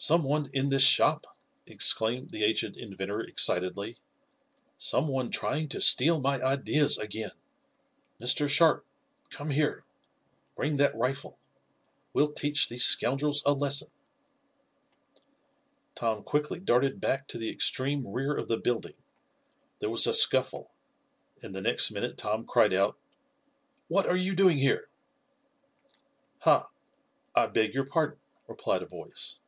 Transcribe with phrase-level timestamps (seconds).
[0.00, 1.26] "Some one in this shop!"
[1.66, 3.98] exclaimed the aged inventor excitedly.
[4.78, 7.32] "Some one trying to steal my ideas again!
[8.20, 8.48] Mr.
[8.48, 8.86] Sharp,
[9.28, 9.82] come here!
[10.54, 11.36] Bring that rifle!
[12.12, 13.90] We'll teach these scoundrels a lesson!"
[15.96, 18.94] Tom quickly darted back to the extreme rear of the building.
[19.80, 20.70] There was a scuffle,
[21.42, 22.96] and the next minute Tom cried out:
[23.88, 24.90] "What are you doing here?"
[26.42, 26.70] "Ha!
[27.34, 29.40] I beg your pardon," replied a voice.